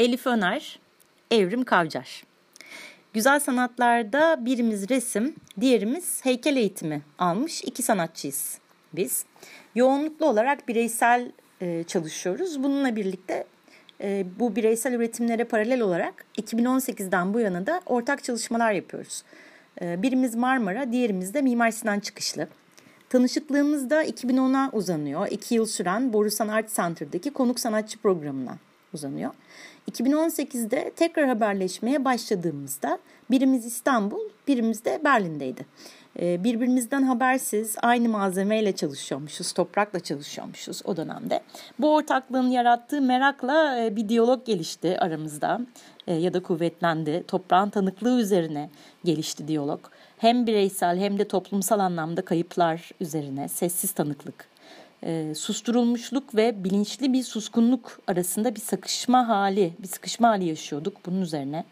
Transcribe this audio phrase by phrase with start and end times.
[0.00, 0.78] Elif Öner,
[1.30, 2.24] Evrim Kavcar.
[3.12, 8.58] Güzel sanatlarda birimiz resim, diğerimiz heykel eğitimi almış iki sanatçıyız
[8.92, 9.24] biz.
[9.74, 12.62] Yoğunluklu olarak bireysel e, çalışıyoruz.
[12.62, 13.44] Bununla birlikte
[14.00, 19.22] e, bu bireysel üretimlere paralel olarak 2018'den bu yana da ortak çalışmalar yapıyoruz.
[19.82, 22.48] E, birimiz Marmara, diğerimiz de Mimar Sinan çıkışlı.
[23.08, 25.28] Tanışıklığımız da 2010'a uzanıyor.
[25.30, 28.56] İki yıl süren Borusan Art Center'daki konuk sanatçı programına
[28.94, 29.30] uzanıyor.
[29.90, 32.98] 2018'de tekrar haberleşmeye başladığımızda
[33.30, 35.66] birimiz İstanbul, birimiz de Berlin'deydi.
[36.18, 41.40] Ee, birbirimizden habersiz aynı malzemeyle çalışıyormuşuz, toprakla çalışıyormuşuz o dönemde.
[41.78, 45.60] Bu ortaklığın yarattığı merakla e, bir diyalog gelişti aramızda
[46.06, 47.24] e, ya da kuvvetlendi.
[47.28, 48.70] Toprağın tanıklığı üzerine
[49.04, 49.80] gelişti diyalog.
[50.18, 54.49] Hem bireysel hem de toplumsal anlamda kayıplar üzerine sessiz tanıklık
[55.02, 61.20] e, susturulmuşluk ve bilinçli bir suskunluk arasında bir sıkışma hali, bir sıkışma hali yaşıyorduk bunun
[61.20, 61.64] üzerine.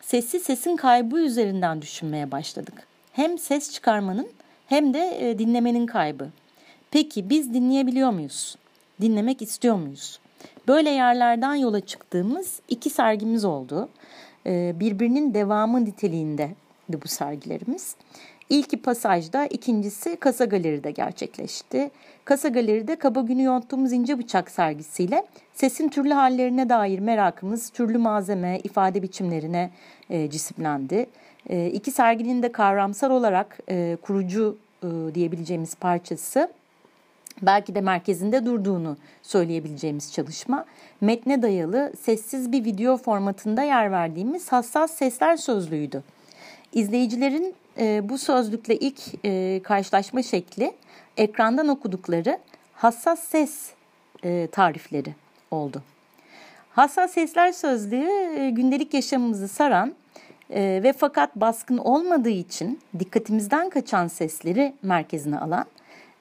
[0.00, 2.86] Sessiz sesin kaybı üzerinden düşünmeye başladık.
[3.12, 4.28] Hem ses çıkarmanın
[4.66, 6.28] hem de e, dinlemenin kaybı.
[6.90, 8.56] Peki biz dinleyebiliyor muyuz?
[9.00, 10.20] Dinlemek istiyor muyuz?
[10.68, 13.88] Böyle yerlerden yola çıktığımız iki sergimiz oldu.
[14.46, 16.50] E, birbirinin devamı niteliğinde
[16.88, 17.96] de bu sergilerimiz.
[18.50, 21.90] İlki pasajda, ikincisi Kasa Galeri'de gerçekleşti.
[22.24, 28.60] Kasa Galeri'de Kaba Günü Yonttuğumuz ince Bıçak sergisiyle sesin türlü hallerine dair merakımız türlü malzeme,
[28.64, 29.70] ifade biçimlerine
[30.10, 31.06] e, cisimlendi.
[31.48, 36.48] E, iki serginin de kavramsal olarak e, kurucu e, diyebileceğimiz parçası
[37.42, 40.64] belki de merkezinde durduğunu söyleyebileceğimiz çalışma
[41.00, 46.02] metne dayalı sessiz bir video formatında yer verdiğimiz hassas sesler sözlüğüydü.
[46.72, 50.72] İzleyicilerin e, bu sözlükle ilk e, karşılaşma şekli
[51.16, 52.38] ekrandan okudukları
[52.72, 53.70] hassas ses
[54.24, 55.14] e, tarifleri
[55.50, 55.82] oldu.
[56.70, 58.08] Hassas sesler sözlüğü
[58.38, 59.94] e, gündelik yaşamımızı saran
[60.50, 65.66] e, ve fakat baskın olmadığı için dikkatimizden kaçan sesleri merkezine alan,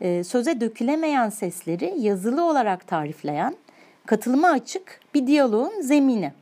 [0.00, 3.56] e, söze dökülemeyen sesleri yazılı olarak tarifleyen,
[4.06, 6.32] katılıma açık bir diyaloğun zemini.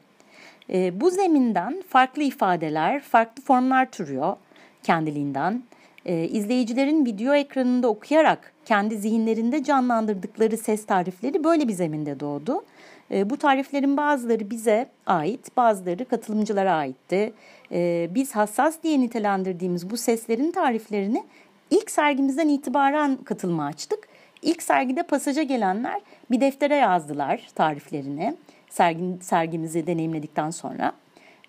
[0.72, 4.37] E, bu zeminden farklı ifadeler, farklı formlar türüyor
[4.83, 5.62] kendiliğinden.
[6.06, 12.65] E, izleyicilerin video ekranında okuyarak kendi zihinlerinde canlandırdıkları ses tarifleri böyle bir zeminde doğdu.
[13.10, 17.33] E, bu tariflerin bazıları bize ait, bazıları katılımcılara aitti.
[17.72, 21.25] E, biz hassas diye nitelendirdiğimiz bu seslerin tariflerini
[21.71, 24.09] ilk sergimizden itibaren katılma açtık.
[24.43, 26.00] İlk sergide pasaja gelenler
[26.31, 28.34] bir deftere yazdılar tariflerini
[28.72, 30.93] sergin, sergimizi deneyimledikten sonra.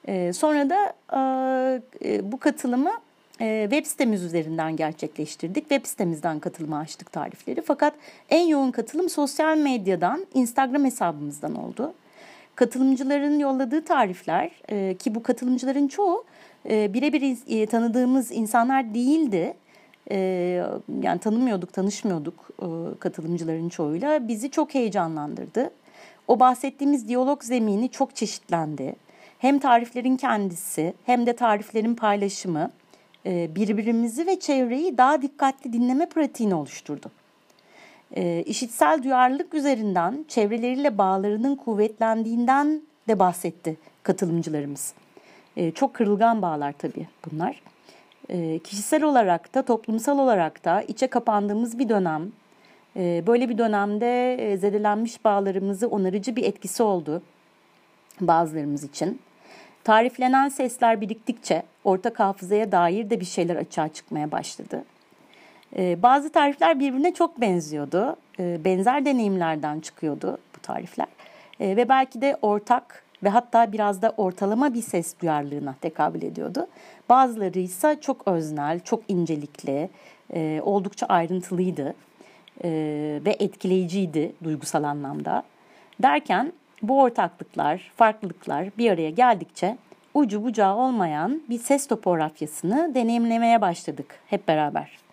[0.07, 0.93] E, sonra da
[2.05, 2.91] e, bu katılımı
[3.41, 5.69] e, web sitemiz üzerinden gerçekleştirdik.
[5.69, 7.61] Web sitemizden katılıma açtık tarifleri.
[7.61, 7.93] Fakat
[8.29, 11.93] en yoğun katılım sosyal medyadan, Instagram hesabımızdan oldu.
[12.55, 16.25] Katılımcıların yolladığı tarifler e, ki bu katılımcıların çoğu
[16.69, 19.53] e, birebir e, tanıdığımız insanlar değildi.
[20.11, 20.17] E,
[21.01, 24.27] yani tanımıyorduk, tanışmıyorduk e, katılımcıların çoğuyla.
[24.27, 25.71] Bizi çok heyecanlandırdı.
[26.27, 28.95] O bahsettiğimiz diyalog zemini çok çeşitlendi.
[29.39, 32.71] Hem tariflerin kendisi hem de tariflerin paylaşımı
[33.25, 37.11] e, birbirimizi ve çevreyi daha dikkatli dinleme pratiğini oluşturdu.
[38.15, 44.93] E, işitsel duyarlılık üzerinden çevreleriyle bağlarının kuvvetlendiğinden de bahsetti katılımcılarımız.
[45.57, 47.61] E, çok kırılgan bağlar tabii bunlar.
[48.63, 52.31] Kişisel olarak da toplumsal olarak da içe kapandığımız bir dönem.
[52.95, 57.21] Böyle bir dönemde zedelenmiş bağlarımızı onarıcı bir etkisi oldu
[58.21, 59.19] bazılarımız için.
[59.83, 64.83] Tariflenen sesler biriktikçe ortak hafızaya dair de bir şeyler açığa çıkmaya başladı.
[65.77, 68.15] Ee, bazı tarifler birbirine çok benziyordu.
[68.39, 71.07] Ee, benzer deneyimlerden çıkıyordu bu tarifler.
[71.59, 76.67] Ee, ve belki de ortak ve hatta biraz da ortalama bir ses duyarlılığına tekabül ediyordu.
[77.09, 79.89] Bazıları ise çok öznel, çok incelikli,
[80.33, 81.93] e, oldukça ayrıntılıydı
[82.63, 82.69] e,
[83.25, 85.43] ve etkileyiciydi duygusal anlamda.
[85.99, 89.77] Derken bu ortaklıklar, farklılıklar bir araya geldikçe
[90.13, 95.03] ucu bucağı olmayan bir ses topografyasını deneyimlemeye başladık hep beraber.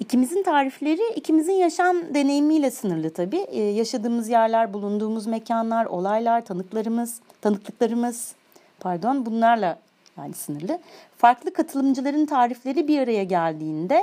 [0.00, 3.46] İkimizin tarifleri ikimizin yaşam deneyimiyle sınırlı tabii.
[3.50, 8.34] Ee, yaşadığımız yerler, bulunduğumuz mekanlar, olaylar, tanıklarımız, tanıklıklarımız
[8.80, 9.78] pardon bunlarla
[10.18, 10.78] yani sınırlı.
[11.16, 14.02] Farklı katılımcıların tarifleri bir araya geldiğinde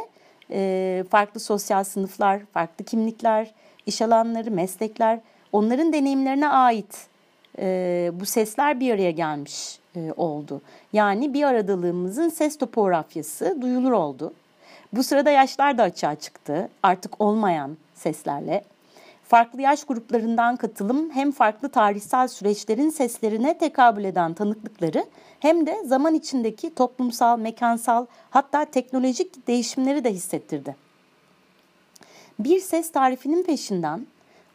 [0.51, 3.51] e, farklı sosyal sınıflar, farklı kimlikler,
[3.85, 5.19] iş alanları, meslekler
[5.51, 7.07] onların deneyimlerine ait
[7.59, 10.61] e, bu sesler bir araya gelmiş e, oldu.
[10.93, 14.33] Yani bir aradalığımızın ses topografyası duyulur oldu.
[14.93, 18.63] Bu sırada yaşlar da açığa çıktı artık olmayan seslerle.
[19.29, 25.05] Farklı yaş gruplarından katılım hem farklı tarihsel süreçlerin seslerine tekabül eden tanıklıkları
[25.39, 30.75] hem de zaman içindeki toplumsal, mekansal hatta teknolojik değişimleri de hissettirdi.
[32.39, 34.07] Bir ses tarifinin peşinden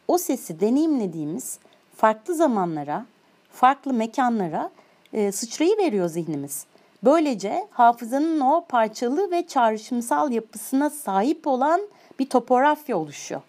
[0.09, 1.59] o sesi deneyimlediğimiz
[1.97, 3.07] farklı zamanlara,
[3.51, 4.71] farklı mekanlara
[5.13, 6.67] e, sıçrayı veriyor zihnimiz.
[7.05, 11.81] Böylece hafızanın o parçalı ve çağrışımsal yapısına sahip olan
[12.19, 13.41] bir topografya oluşuyor.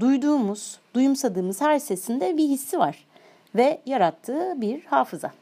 [0.00, 3.06] Duyduğumuz, duyumsadığımız her sesinde bir hissi var
[3.54, 5.32] ve yarattığı bir hafıza.